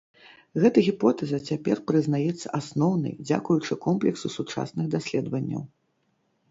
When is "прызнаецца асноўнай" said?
1.91-3.13